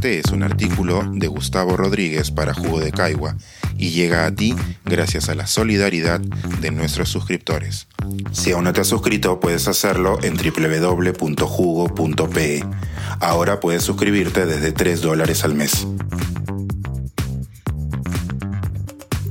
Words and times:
Este 0.00 0.18
es 0.18 0.32
un 0.32 0.42
artículo 0.42 1.02
de 1.12 1.26
Gustavo 1.26 1.76
Rodríguez 1.76 2.30
para 2.30 2.54
Jugo 2.54 2.80
de 2.80 2.90
Caigua 2.90 3.36
y 3.76 3.90
llega 3.90 4.24
a 4.24 4.34
ti 4.34 4.56
gracias 4.86 5.28
a 5.28 5.34
la 5.34 5.46
solidaridad 5.46 6.20
de 6.20 6.70
nuestros 6.70 7.10
suscriptores. 7.10 7.86
Si 8.32 8.52
aún 8.52 8.64
no 8.64 8.72
te 8.72 8.80
has 8.80 8.86
suscrito, 8.86 9.40
puedes 9.40 9.68
hacerlo 9.68 10.18
en 10.22 10.38
www.jugo.pe. 10.38 11.44
Ahora 13.20 13.60
puedes 13.60 13.82
suscribirte 13.82 14.46
desde 14.46 14.72
3 14.72 15.02
dólares 15.02 15.44
al 15.44 15.52
mes. 15.54 15.86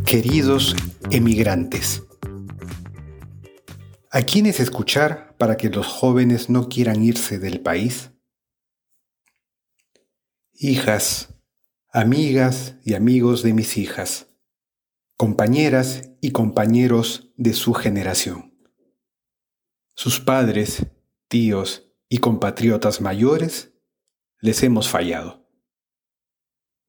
Queridos 0.06 0.76
emigrantes, 1.10 2.04
¿a 4.12 4.22
quiénes 4.22 4.60
escuchar 4.60 5.36
para 5.40 5.58
que 5.58 5.72
los 5.72 5.88
jóvenes 5.88 6.52
no 6.52 6.70
quieran 6.70 7.04
irse 7.04 7.40
del 7.40 7.60
país? 7.60 8.12
Hijas, 10.62 11.30
amigas 11.90 12.76
y 12.84 12.94
amigos 12.94 13.44
de 13.44 13.54
mis 13.54 13.78
hijas, 13.78 14.28
compañeras 15.16 16.12
y 16.20 16.32
compañeros 16.32 17.32
de 17.38 17.54
su 17.54 17.74
generación. 17.74 18.54
Sus 19.96 20.20
padres, 20.20 20.86
tíos 21.30 21.90
y 22.10 22.18
compatriotas 22.18 23.00
mayores 23.00 23.72
les 24.42 24.62
hemos 24.62 24.90
fallado. 24.90 25.50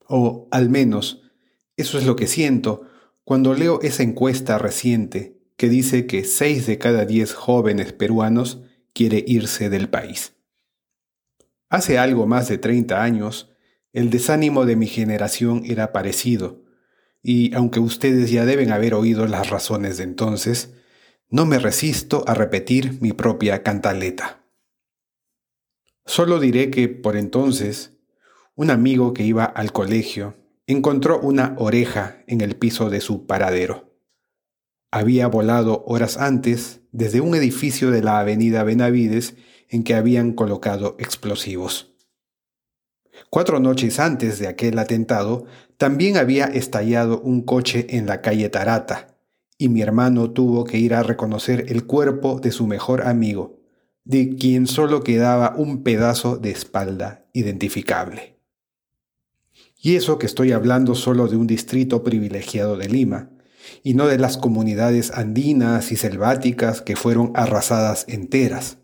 O 0.08 0.48
al 0.50 0.68
menos 0.68 1.22
eso 1.76 1.96
es 1.96 2.04
lo 2.06 2.16
que 2.16 2.26
siento 2.26 2.88
cuando 3.22 3.54
leo 3.54 3.80
esa 3.82 4.02
encuesta 4.02 4.58
reciente 4.58 5.40
que 5.56 5.68
dice 5.68 6.08
que 6.08 6.24
6 6.24 6.66
de 6.66 6.78
cada 6.78 7.04
10 7.04 7.34
jóvenes 7.34 7.92
peruanos 7.92 8.64
quiere 8.92 9.22
irse 9.24 9.70
del 9.70 9.88
país. 9.88 10.34
Hace 11.68 11.98
algo 11.98 12.26
más 12.26 12.48
de 12.48 12.58
30 12.58 13.00
años, 13.00 13.49
el 13.92 14.10
desánimo 14.10 14.66
de 14.66 14.76
mi 14.76 14.86
generación 14.86 15.62
era 15.64 15.92
parecido, 15.92 16.64
y 17.22 17.54
aunque 17.54 17.80
ustedes 17.80 18.30
ya 18.30 18.46
deben 18.46 18.72
haber 18.72 18.94
oído 18.94 19.26
las 19.26 19.50
razones 19.50 19.98
de 19.98 20.04
entonces, 20.04 20.74
no 21.28 21.46
me 21.46 21.58
resisto 21.58 22.24
a 22.26 22.34
repetir 22.34 23.00
mi 23.00 23.12
propia 23.12 23.62
cantaleta. 23.62 24.44
Solo 26.06 26.40
diré 26.40 26.70
que 26.70 26.88
por 26.88 27.16
entonces, 27.16 27.92
un 28.54 28.70
amigo 28.70 29.14
que 29.14 29.24
iba 29.24 29.44
al 29.44 29.72
colegio 29.72 30.36
encontró 30.66 31.20
una 31.20 31.54
oreja 31.58 32.24
en 32.26 32.40
el 32.40 32.56
piso 32.56 32.90
de 32.90 33.00
su 33.00 33.26
paradero. 33.26 33.94
Había 34.90 35.28
volado 35.28 35.84
horas 35.86 36.16
antes 36.16 36.80
desde 36.90 37.20
un 37.20 37.34
edificio 37.34 37.90
de 37.90 38.02
la 38.02 38.18
avenida 38.18 38.64
Benavides 38.64 39.36
en 39.68 39.84
que 39.84 39.94
habían 39.94 40.32
colocado 40.32 40.96
explosivos. 40.98 41.89
Cuatro 43.28 43.60
noches 43.60 44.00
antes 44.00 44.38
de 44.38 44.48
aquel 44.48 44.78
atentado, 44.78 45.44
también 45.76 46.16
había 46.16 46.46
estallado 46.46 47.20
un 47.20 47.42
coche 47.42 47.86
en 47.90 48.06
la 48.06 48.22
calle 48.22 48.48
Tarata, 48.48 49.16
y 49.58 49.68
mi 49.68 49.82
hermano 49.82 50.30
tuvo 50.30 50.64
que 50.64 50.78
ir 50.78 50.94
a 50.94 51.02
reconocer 51.02 51.66
el 51.68 51.86
cuerpo 51.86 52.40
de 52.40 52.50
su 52.50 52.66
mejor 52.66 53.06
amigo, 53.06 53.60
de 54.04 54.34
quien 54.36 54.66
solo 54.66 55.02
quedaba 55.02 55.54
un 55.56 55.82
pedazo 55.82 56.36
de 56.36 56.50
espalda 56.50 57.26
identificable. 57.32 58.38
Y 59.82 59.96
eso 59.96 60.18
que 60.18 60.26
estoy 60.26 60.52
hablando 60.52 60.94
solo 60.94 61.28
de 61.28 61.36
un 61.36 61.46
distrito 61.46 62.02
privilegiado 62.02 62.76
de 62.76 62.88
Lima, 62.88 63.30
y 63.82 63.94
no 63.94 64.06
de 64.06 64.18
las 64.18 64.36
comunidades 64.36 65.10
andinas 65.12 65.92
y 65.92 65.96
selváticas 65.96 66.82
que 66.82 66.96
fueron 66.96 67.32
arrasadas 67.34 68.04
enteras. 68.08 68.78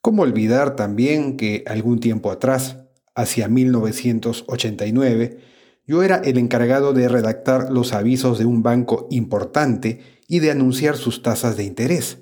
¿Cómo 0.00 0.22
olvidar 0.22 0.76
también 0.76 1.36
que 1.36 1.64
algún 1.66 1.98
tiempo 2.00 2.30
atrás, 2.30 2.78
hacia 3.18 3.48
1989, 3.48 5.38
yo 5.84 6.04
era 6.04 6.18
el 6.18 6.38
encargado 6.38 6.92
de 6.92 7.08
redactar 7.08 7.72
los 7.72 7.92
avisos 7.92 8.38
de 8.38 8.44
un 8.44 8.62
banco 8.62 9.08
importante 9.10 10.00
y 10.28 10.38
de 10.38 10.52
anunciar 10.52 10.96
sus 10.96 11.20
tasas 11.20 11.56
de 11.56 11.64
interés. 11.64 12.18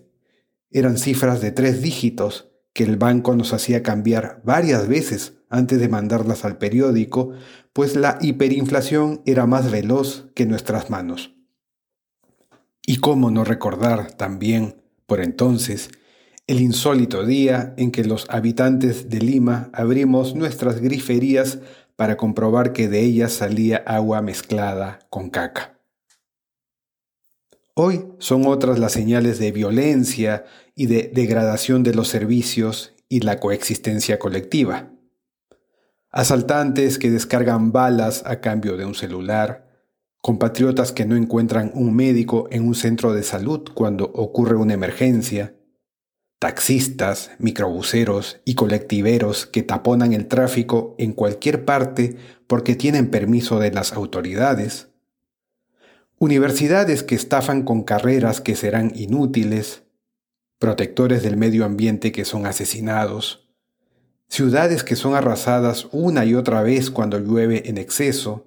Eran 0.71 0.97
cifras 0.97 1.43
de 1.43 1.53
tres 1.53 1.83
dígitos 1.83 2.49
que 2.73 2.85
el 2.85 2.97
banco 2.97 3.37
nos 3.37 3.53
hacía 3.53 3.83
cambiar 3.83 4.41
varias 4.43 4.89
veces 4.89 5.35
antes 5.51 5.81
de 5.81 5.89
mandarlas 5.91 6.47
al 6.47 6.57
periódico, 6.57 7.33
pues 7.75 7.95
la 7.95 8.17
hiperinflación 8.23 9.21
era 9.27 9.47
más 9.47 9.71
veloz 9.71 10.29
que 10.35 10.47
nuestras 10.47 10.89
manos. 10.89 11.35
Y 12.87 12.99
cómo 12.99 13.31
no 13.31 13.45
recordar 13.45 14.13
también, 14.13 14.83
por 15.07 15.21
entonces, 15.21 15.91
el 16.47 16.61
insólito 16.61 17.27
día 17.27 17.75
en 17.77 17.91
que 17.91 18.05
los 18.05 18.27
habitantes 18.31 19.11
de 19.11 19.19
Lima 19.19 19.69
abrimos 19.73 20.37
nuestras 20.37 20.81
griferías 20.81 21.59
para 21.97 22.17
comprobar 22.17 22.73
que 22.73 22.89
de 22.89 23.01
ellas 23.01 23.33
salía 23.33 23.79
agua 23.79 24.23
mezclada 24.23 25.01
con 25.11 25.31
caca. 25.31 25.81
Hoy 27.75 28.05
son 28.19 28.47
otras 28.47 28.79
las 28.79 28.93
señales 28.93 29.39
de 29.39 29.51
violencia 29.51 30.45
y 30.75 30.87
de 30.87 31.11
degradación 31.13 31.83
de 31.83 31.95
los 31.95 32.09
servicios 32.09 32.95
y 33.09 33.21
la 33.21 33.41
coexistencia 33.41 34.19
colectiva. 34.19 34.91
Asaltantes 36.11 36.99
que 36.99 37.11
descargan 37.11 37.73
balas 37.73 38.23
a 38.25 38.41
cambio 38.41 38.77
de 38.77 38.87
un 38.87 38.95
celular, 38.95 39.69
compatriotas 40.23 40.93
que 40.93 41.05
no 41.07 41.17
encuentran 41.17 41.73
un 41.75 41.95
médico 41.95 42.47
en 42.51 42.67
un 42.67 42.75
centro 42.75 43.13
de 43.13 43.23
salud 43.23 43.69
cuando 43.75 44.05
ocurre 44.15 44.57
una 44.57 44.75
emergencia, 44.75 45.55
taxistas, 46.47 47.33
microbuseros 47.41 48.39
y 48.45 48.55
colectiveros 48.55 49.47
que 49.47 49.65
taponan 49.65 50.13
el 50.13 50.29
tráfico 50.29 50.95
en 50.97 51.13
cualquier 51.13 51.65
parte 51.65 52.19
porque 52.47 52.77
tienen 52.77 53.11
permiso 53.11 53.59
de 53.59 53.73
las 53.73 53.93
autoridades, 53.95 54.87
universidades 56.21 57.03
que 57.03 57.17
estafan 57.17 57.65
con 57.65 57.83
carreras 57.83 58.41
que 58.41 58.55
serán 58.55 58.93
inútiles, 58.95 59.83
protectores 60.61 61.25
del 61.25 61.37
medio 61.37 61.65
ambiente 61.65 62.13
que 62.13 62.25
son 62.25 62.47
asesinados, 62.47 63.51
ciudades 64.29 64.85
que 64.85 64.95
son 64.95 65.17
arrasadas 65.17 65.89
una 65.91 66.25
y 66.25 66.37
otra 66.37 66.63
vez 66.63 66.93
cuando 66.93 67.19
llueve 67.19 67.69
en 67.69 67.77
exceso, 67.77 68.47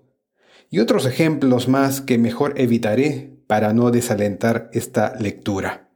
y 0.69 0.79
otros 0.79 1.05
ejemplos 1.05 1.67
más 1.67 1.99
que 1.99 2.17
mejor 2.17 2.53
evitaré 2.55 3.41
para 3.45 3.73
no 3.73 3.91
desalentar 3.91 4.69
esta 4.71 5.15
lectura. 5.19 5.88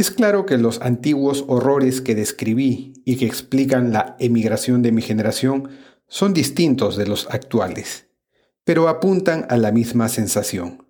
Es 0.00 0.12
claro 0.12 0.46
que 0.46 0.58
los 0.58 0.80
antiguos 0.80 1.44
horrores 1.48 2.00
que 2.00 2.14
describí 2.14 2.92
y 3.04 3.16
que 3.16 3.26
explican 3.26 3.92
la 3.92 4.14
emigración 4.20 4.80
de 4.80 4.92
mi 4.92 5.02
generación 5.02 5.70
son 6.06 6.32
distintos 6.32 6.96
de 6.96 7.08
los 7.08 7.28
actuales, 7.30 8.06
pero 8.62 8.88
apuntan 8.88 9.44
a 9.50 9.56
la 9.56 9.72
misma 9.72 10.08
sensación, 10.08 10.86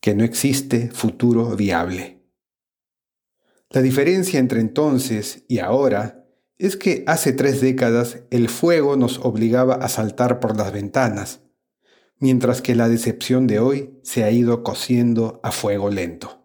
que 0.00 0.14
no 0.14 0.22
existe 0.22 0.88
futuro 0.92 1.56
viable. 1.56 2.22
La 3.70 3.82
diferencia 3.82 4.38
entre 4.38 4.60
entonces 4.60 5.44
y 5.48 5.58
ahora 5.58 6.24
es 6.58 6.76
que 6.76 7.02
hace 7.08 7.32
tres 7.32 7.60
décadas 7.60 8.20
el 8.30 8.48
fuego 8.48 8.94
nos 8.96 9.18
obligaba 9.18 9.74
a 9.74 9.88
saltar 9.88 10.38
por 10.38 10.56
las 10.56 10.72
ventanas, 10.72 11.40
mientras 12.20 12.62
que 12.62 12.76
la 12.76 12.88
decepción 12.88 13.48
de 13.48 13.58
hoy 13.58 13.98
se 14.04 14.22
ha 14.22 14.30
ido 14.30 14.62
cociendo 14.62 15.40
a 15.42 15.50
fuego 15.50 15.90
lento 15.90 16.41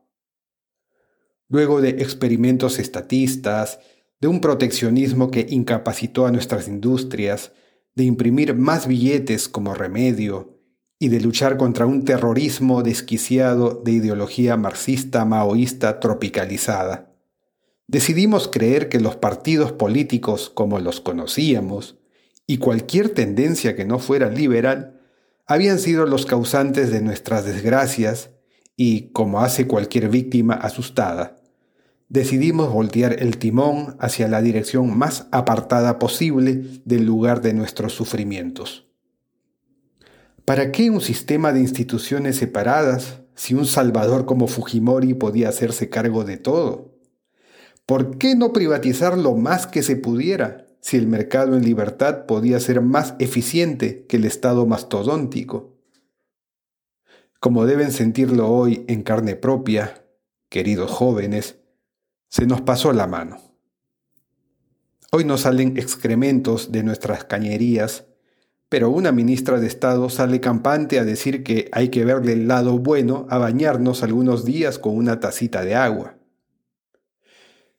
luego 1.49 1.81
de 1.81 1.89
experimentos 1.89 2.79
estatistas, 2.79 3.79
de 4.19 4.27
un 4.27 4.41
proteccionismo 4.41 5.31
que 5.31 5.45
incapacitó 5.49 6.25
a 6.25 6.31
nuestras 6.31 6.67
industrias, 6.67 7.51
de 7.95 8.03
imprimir 8.03 8.53
más 8.55 8.87
billetes 8.87 9.47
como 9.47 9.73
remedio 9.73 10.59
y 10.99 11.09
de 11.09 11.19
luchar 11.19 11.57
contra 11.57 11.85
un 11.85 12.05
terrorismo 12.05 12.83
desquiciado 12.83 13.81
de 13.83 13.91
ideología 13.91 14.57
marxista 14.57 15.25
maoísta 15.25 15.99
tropicalizada. 15.99 17.13
Decidimos 17.87 18.47
creer 18.47 18.89
que 18.89 18.99
los 18.99 19.15
partidos 19.15 19.71
políticos 19.71 20.51
como 20.53 20.79
los 20.79 20.99
conocíamos 20.99 21.97
y 22.45 22.57
cualquier 22.57 23.09
tendencia 23.09 23.75
que 23.75 23.85
no 23.85 23.99
fuera 23.99 24.29
liberal 24.29 25.01
habían 25.45 25.79
sido 25.79 26.05
los 26.05 26.25
causantes 26.25 26.91
de 26.91 27.01
nuestras 27.01 27.45
desgracias 27.45 28.31
y, 28.75 29.11
como 29.11 29.41
hace 29.41 29.67
cualquier 29.67 30.09
víctima 30.09 30.53
asustada, 30.53 31.36
decidimos 32.09 32.71
voltear 32.71 33.21
el 33.21 33.37
timón 33.37 33.95
hacia 33.99 34.27
la 34.27 34.41
dirección 34.41 34.97
más 34.97 35.27
apartada 35.31 35.99
posible 35.99 36.81
del 36.85 37.05
lugar 37.05 37.41
de 37.41 37.53
nuestros 37.53 37.93
sufrimientos. 37.93 38.87
¿Para 40.45 40.71
qué 40.71 40.89
un 40.89 41.01
sistema 41.01 41.51
de 41.51 41.59
instituciones 41.59 42.37
separadas 42.37 43.21
si 43.35 43.53
un 43.53 43.65
salvador 43.65 44.25
como 44.25 44.47
Fujimori 44.47 45.13
podía 45.13 45.49
hacerse 45.49 45.89
cargo 45.89 46.23
de 46.23 46.37
todo? 46.37 46.95
¿Por 47.85 48.17
qué 48.17 48.35
no 48.35 48.53
privatizar 48.53 49.17
lo 49.17 49.35
más 49.35 49.67
que 49.67 49.83
se 49.83 49.95
pudiera 49.95 50.67
si 50.81 50.97
el 50.97 51.07
mercado 51.07 51.55
en 51.55 51.63
libertad 51.63 52.25
podía 52.25 52.59
ser 52.59 52.81
más 52.81 53.15
eficiente 53.19 54.05
que 54.07 54.17
el 54.17 54.25
Estado 54.25 54.65
mastodóntico? 54.65 55.77
como 57.39 57.65
deben 57.65 57.91
sentirlo 57.91 58.49
hoy 58.49 58.83
en 58.87 59.03
carne 59.03 59.35
propia, 59.35 60.05
queridos 60.49 60.91
jóvenes, 60.91 61.59
se 62.29 62.45
nos 62.45 62.61
pasó 62.61 62.93
la 62.93 63.07
mano. 63.07 63.37
Hoy 65.11 65.23
nos 65.23 65.41
salen 65.41 65.77
excrementos 65.77 66.71
de 66.71 66.83
nuestras 66.83 67.23
cañerías, 67.23 68.05
pero 68.69 68.89
una 68.89 69.13
ministra 69.13 69.59
de 69.59 69.67
Estado 69.67 70.09
sale 70.09 70.41
campante 70.41 70.99
a 70.99 71.05
decir 71.05 71.43
que 71.43 71.69
hay 71.71 71.89
que 71.89 72.03
verle 72.03 72.33
el 72.33 72.47
lado 72.47 72.77
bueno 72.77 73.25
a 73.29 73.37
bañarnos 73.37 74.03
algunos 74.03 74.43
días 74.43 74.77
con 74.79 74.97
una 74.97 75.19
tacita 75.21 75.63
de 75.63 75.75
agua. 75.75 76.17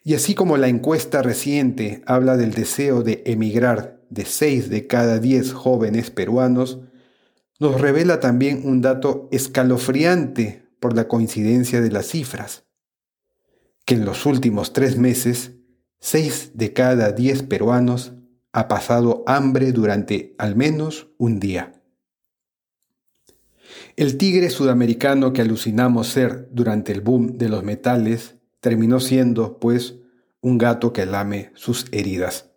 Y 0.03 0.15
así 0.15 0.35
como 0.35 0.57
la 0.57 0.69
encuesta 0.69 1.21
reciente 1.21 2.03
habla 2.07 2.39
del 2.39 2.55
deseo 2.55 3.03
de 3.03 3.23
emigrar 3.27 4.01
de 4.09 4.25
6 4.25 4.71
de 4.71 4.87
cada 4.87 5.19
10 5.19 5.53
jóvenes 5.53 6.11
peruanos, 6.11 6.81
nos 7.61 7.79
revela 7.79 8.21
también 8.21 8.63
un 8.65 8.81
dato 8.81 9.29
escalofriante 9.33 10.67
por 10.81 10.97
la 10.97 11.09
coincidencia 11.09 11.83
de 11.83 11.91
las 11.91 12.07
cifras, 12.07 12.65
que 13.89 13.95
en 13.95 14.05
los 14.05 14.27
últimos 14.27 14.75
tres 14.75 14.99
meses, 14.99 15.53
6 16.01 16.51
de 16.53 16.75
cada 16.75 17.13
10 17.13 17.45
peruanos 17.45 18.13
ha 18.53 18.69
pasado 18.69 19.25
hambre 19.27 19.73
durante 19.73 20.35
al 20.37 20.57
menos 20.57 21.09
un 21.17 21.41
día. 21.41 21.81
El 23.97 24.19
tigre 24.19 24.51
sudamericano 24.51 25.33
que 25.33 25.41
alucinamos 25.41 26.09
ser 26.09 26.51
durante 26.53 26.93
el 26.93 27.01
boom 27.01 27.39
de 27.39 27.49
los 27.49 27.65
metales 27.65 28.35
terminó 28.61 29.01
siendo, 29.01 29.59
pues, 29.59 29.95
un 30.43 30.59
gato 30.59 30.93
que 30.93 31.07
lame 31.07 31.51
sus 31.55 31.87
heridas. 31.91 32.51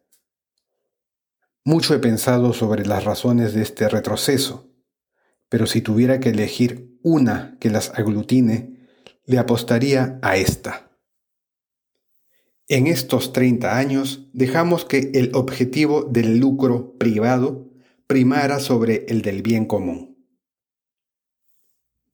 Mucho 1.64 1.96
he 1.96 2.00
pensado 2.00 2.52
sobre 2.52 2.86
las 2.86 3.06
razones 3.06 3.54
de 3.54 3.62
este 3.62 3.88
retroceso, 3.88 4.70
pero 5.48 5.66
si 5.66 5.80
tuviera 5.80 6.20
que 6.20 6.32
elegir 6.32 7.00
una 7.04 7.56
que 7.62 7.70
las 7.70 7.98
aglutine, 7.98 8.90
le 9.24 9.38
apostaría 9.38 10.20
a 10.22 10.36
esta. 10.36 10.91
En 12.72 12.88
estos 12.88 13.34
30 13.34 13.78
años 13.78 14.30
dejamos 14.32 14.86
que 14.86 15.12
el 15.14 15.32
objetivo 15.34 16.04
del 16.04 16.38
lucro 16.38 16.98
privado 16.98 17.70
primara 18.08 18.62
sobre 18.62 19.06
el 19.10 19.22
del 19.22 19.42
bien 19.42 19.66
común. 19.66 20.16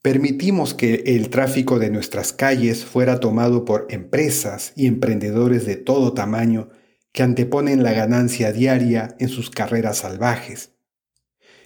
Permitimos 0.02 0.74
que 0.74 1.04
el 1.06 1.30
tráfico 1.30 1.78
de 1.78 1.92
nuestras 1.92 2.34
calles 2.34 2.86
fuera 2.86 3.20
tomado 3.20 3.66
por 3.66 3.86
empresas 3.92 4.74
y 4.76 4.88
emprendedores 4.88 5.68
de 5.68 5.76
todo 5.76 6.16
tamaño 6.16 6.70
que 7.12 7.22
anteponen 7.22 7.84
la 7.84 7.94
ganancia 7.94 8.52
diaria 8.52 9.16
en 9.20 9.30
sus 9.30 9.52
carreras 9.52 10.00
salvajes. 10.00 10.72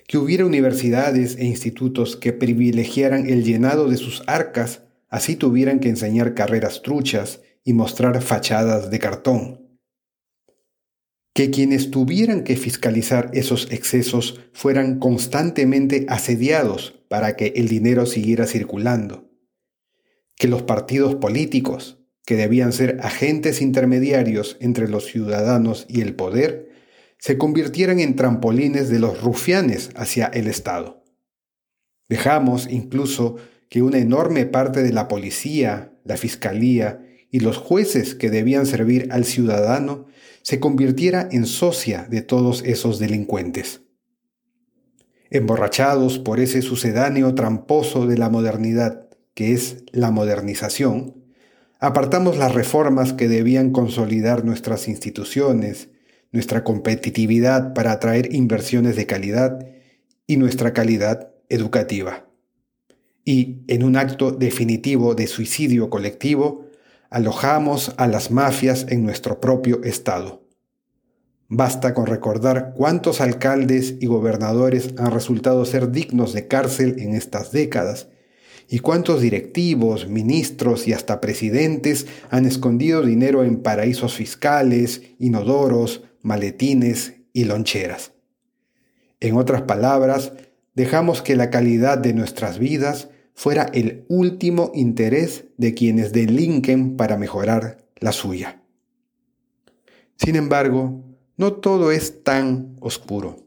Que 0.06 0.18
hubiera 0.18 0.46
universidades 0.46 1.38
e 1.38 1.46
institutos 1.46 2.18
que 2.18 2.34
privilegiaran 2.34 3.30
el 3.30 3.46
llenado 3.46 3.88
de 3.88 3.96
sus 3.96 4.22
arcas, 4.28 4.82
así 5.08 5.38
tuvieran 5.38 5.80
que 5.80 5.88
enseñar 5.88 6.34
carreras 6.34 6.82
truchas 6.82 7.40
y 7.64 7.74
mostrar 7.74 8.22
fachadas 8.22 8.90
de 8.90 9.00
cartón 9.00 9.62
que 11.34 11.50
quienes 11.50 11.92
tuvieran 11.92 12.44
que 12.44 12.58
fiscalizar 12.58 13.32
esos 13.34 13.72
excesos 13.72 14.42
fueran 14.54 15.00
constantemente 15.00 16.06
asediados 16.10 17.00
para 17.08 17.36
que 17.36 17.54
el 17.56 17.68
dinero 17.68 18.06
siguiera 18.06 18.48
circulando, 18.48 19.30
que 20.36 20.48
los 20.48 20.64
partidos 20.64 21.16
políticos, 21.16 22.00
que 22.26 22.36
debían 22.36 22.74
ser 22.74 23.00
agentes 23.02 23.62
intermediarios 23.62 24.58
entre 24.60 24.88
los 24.88 25.06
ciudadanos 25.06 25.86
y 25.88 26.02
el 26.02 26.16
poder, 26.16 26.70
se 27.18 27.38
convirtieran 27.38 28.00
en 28.00 28.16
trampolines 28.16 28.90
de 28.90 29.00
los 29.00 29.22
rufianes 29.22 29.92
hacia 29.96 30.26
el 30.26 30.48
Estado. 30.48 31.04
Dejamos 32.10 32.68
incluso 32.70 33.38
que 33.70 33.82
una 33.82 34.00
enorme 34.00 34.46
parte 34.46 34.84
de 34.84 34.92
la 34.92 35.08
policía, 35.08 35.94
la 36.04 36.18
fiscalía 36.18 37.06
y 37.32 37.40
los 37.40 37.58
jueces 37.58 38.14
que 38.14 38.30
debían 38.30 38.66
servir 38.66 39.08
al 39.12 39.26
ciudadano 39.26 40.06
se 40.44 40.60
convirtiera 40.60 41.28
en 41.32 41.46
socia 41.46 42.08
de 42.10 42.22
todos 42.22 42.62
esos 42.66 43.00
delincuentes. 43.00 43.82
Emborrachados 45.30 46.20
por 46.20 46.42
ese 46.42 46.62
sucedáneo 46.62 47.34
tramposo 47.34 48.06
de 48.06 48.18
la 48.18 48.30
modernidad, 48.30 49.08
que 49.34 49.54
es 49.54 49.86
la 49.94 50.12
modernización, 50.12 51.16
apartamos 51.80 52.38
las 52.38 52.54
reformas 52.54 53.14
que 53.14 53.30
debían 53.30 53.72
consolidar 53.72 54.44
nuestras 54.44 54.90
instituciones, 54.90 55.90
nuestra 56.34 56.64
competitividad 56.66 57.74
para 57.74 57.94
atraer 57.94 58.34
inversiones 58.36 58.98
de 58.98 59.06
calidad 59.06 59.66
y 60.28 60.36
nuestra 60.36 60.74
calidad 60.74 61.32
educativa. 61.50 62.28
Y, 63.24 63.64
en 63.68 63.84
un 63.84 63.96
acto 63.96 64.32
definitivo 64.32 65.16
de 65.16 65.28
suicidio 65.28 65.90
colectivo, 65.90 66.71
alojamos 67.12 67.94
a 67.98 68.08
las 68.08 68.32
mafias 68.32 68.86
en 68.88 69.04
nuestro 69.04 69.42
propio 69.42 69.84
Estado. 69.84 70.48
Basta 71.50 71.94
con 71.94 72.06
recordar 72.06 72.74
cuántos 72.74 73.20
alcaldes 73.20 73.96
y 74.00 74.06
gobernadores 74.06 74.94
han 74.98 75.12
resultado 75.12 75.66
ser 75.66 75.92
dignos 75.92 76.32
de 76.32 76.48
cárcel 76.48 76.96
en 77.00 77.14
estas 77.14 77.52
décadas 77.52 78.08
y 78.70 78.80
cuántos 78.80 79.20
directivos, 79.20 80.08
ministros 80.08 80.88
y 80.88 80.94
hasta 80.94 81.20
presidentes 81.20 82.08
han 82.30 82.46
escondido 82.46 83.02
dinero 83.02 83.44
en 83.44 83.62
paraísos 83.62 84.14
fiscales, 84.14 85.02
inodoros, 85.20 86.04
maletines 86.22 87.16
y 87.34 87.44
loncheras. 87.44 88.14
En 89.20 89.36
otras 89.36 89.64
palabras, 89.64 90.32
dejamos 90.76 91.22
que 91.22 91.36
la 91.36 91.50
calidad 91.50 91.98
de 91.98 92.14
nuestras 92.14 92.58
vidas 92.58 93.10
fuera 93.42 93.64
el 93.74 94.06
último 94.08 94.72
interés 94.76 95.46
de 95.58 95.74
quienes 95.74 96.14
delinquen 96.14 96.96
para 96.96 97.18
mejorar 97.18 97.88
la 97.98 98.12
suya. 98.12 98.62
Sin 100.16 100.36
embargo, 100.36 101.04
no 101.38 101.54
todo 101.54 101.92
es 101.92 102.24
tan 102.24 102.76
oscuro. 102.82 103.38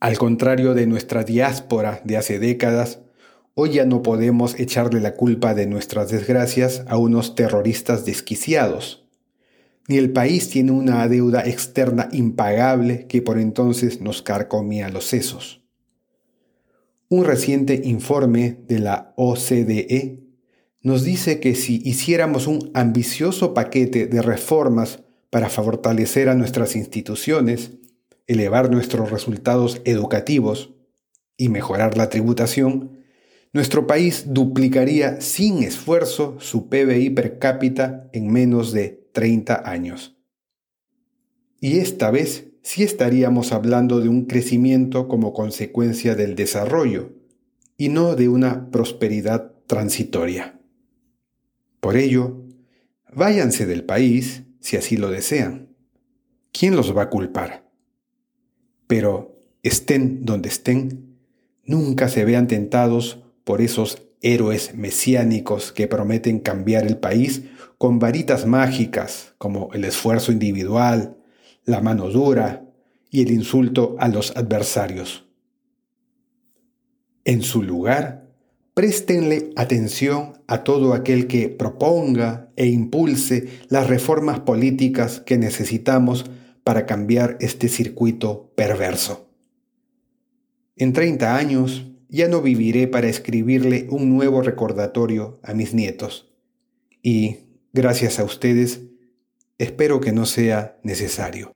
Al 0.00 0.16
contrario 0.16 0.72
de 0.72 0.86
nuestra 0.86 1.24
diáspora 1.24 2.00
de 2.04 2.16
hace 2.16 2.38
décadas, 2.38 3.00
hoy 3.52 3.72
ya 3.72 3.84
no 3.84 4.00
podemos 4.00 4.58
echarle 4.58 5.00
la 5.00 5.12
culpa 5.12 5.52
de 5.52 5.66
nuestras 5.66 6.08
desgracias 6.08 6.84
a 6.88 6.96
unos 6.96 7.34
terroristas 7.34 8.06
desquiciados. 8.06 9.06
Ni 9.88 9.98
el 9.98 10.10
país 10.14 10.48
tiene 10.48 10.72
una 10.72 11.06
deuda 11.06 11.42
externa 11.42 12.08
impagable 12.12 13.08
que 13.08 13.20
por 13.20 13.38
entonces 13.38 14.00
nos 14.00 14.22
carcomía 14.22 14.88
los 14.88 15.04
sesos. 15.04 15.65
Un 17.08 17.24
reciente 17.24 17.82
informe 17.84 18.58
de 18.66 18.80
la 18.80 19.12
OCDE 19.16 20.24
nos 20.82 21.04
dice 21.04 21.38
que 21.38 21.54
si 21.54 21.80
hiciéramos 21.84 22.48
un 22.48 22.72
ambicioso 22.74 23.54
paquete 23.54 24.06
de 24.06 24.22
reformas 24.22 25.04
para 25.30 25.48
fortalecer 25.48 26.28
a 26.28 26.34
nuestras 26.34 26.74
instituciones, 26.74 27.72
elevar 28.26 28.72
nuestros 28.72 29.12
resultados 29.12 29.80
educativos 29.84 30.74
y 31.36 31.48
mejorar 31.48 31.96
la 31.96 32.08
tributación, 32.08 32.98
nuestro 33.52 33.86
país 33.86 34.24
duplicaría 34.26 35.20
sin 35.20 35.62
esfuerzo 35.62 36.36
su 36.40 36.68
PBI 36.68 37.10
per 37.10 37.38
cápita 37.38 38.10
en 38.12 38.32
menos 38.32 38.72
de 38.72 39.08
30 39.12 39.68
años. 39.68 40.16
Y 41.60 41.78
esta 41.78 42.10
vez 42.10 42.48
sí 42.66 42.82
estaríamos 42.82 43.52
hablando 43.52 44.00
de 44.00 44.08
un 44.08 44.24
crecimiento 44.24 45.06
como 45.06 45.32
consecuencia 45.32 46.16
del 46.16 46.34
desarrollo 46.34 47.12
y 47.78 47.90
no 47.90 48.16
de 48.16 48.28
una 48.28 48.72
prosperidad 48.72 49.52
transitoria. 49.68 50.58
Por 51.78 51.96
ello, 51.96 52.42
váyanse 53.14 53.66
del 53.66 53.84
país 53.84 54.42
si 54.58 54.76
así 54.76 54.96
lo 54.96 55.12
desean. 55.12 55.76
¿Quién 56.50 56.74
los 56.74 56.94
va 56.94 57.02
a 57.02 57.08
culpar? 57.08 57.70
Pero 58.88 59.38
estén 59.62 60.24
donde 60.24 60.48
estén, 60.48 61.20
nunca 61.62 62.08
se 62.08 62.24
vean 62.24 62.48
tentados 62.48 63.22
por 63.44 63.60
esos 63.60 64.02
héroes 64.22 64.74
mesiánicos 64.74 65.70
que 65.70 65.86
prometen 65.86 66.40
cambiar 66.40 66.84
el 66.84 66.96
país 66.96 67.44
con 67.78 68.00
varitas 68.00 68.44
mágicas 68.44 69.34
como 69.38 69.72
el 69.72 69.84
esfuerzo 69.84 70.32
individual, 70.32 71.16
la 71.66 71.80
mano 71.80 72.08
dura 72.08 72.64
y 73.10 73.22
el 73.22 73.30
insulto 73.30 73.96
a 73.98 74.08
los 74.08 74.34
adversarios. 74.36 75.26
En 77.24 77.42
su 77.42 77.62
lugar, 77.62 78.30
préstenle 78.72 79.50
atención 79.56 80.34
a 80.46 80.62
todo 80.62 80.94
aquel 80.94 81.26
que 81.26 81.48
proponga 81.48 82.52
e 82.56 82.66
impulse 82.66 83.48
las 83.68 83.88
reformas 83.88 84.40
políticas 84.40 85.20
que 85.20 85.38
necesitamos 85.38 86.26
para 86.62 86.86
cambiar 86.86 87.36
este 87.40 87.68
circuito 87.68 88.52
perverso. 88.54 89.28
En 90.76 90.92
30 90.92 91.36
años 91.36 91.86
ya 92.08 92.28
no 92.28 92.42
viviré 92.42 92.86
para 92.86 93.08
escribirle 93.08 93.86
un 93.90 94.14
nuevo 94.14 94.42
recordatorio 94.42 95.40
a 95.42 95.54
mis 95.54 95.74
nietos 95.74 96.32
y, 97.02 97.38
gracias 97.72 98.18
a 98.18 98.24
ustedes, 98.24 98.82
espero 99.58 100.00
que 100.00 100.12
no 100.12 100.26
sea 100.26 100.78
necesario. 100.82 101.55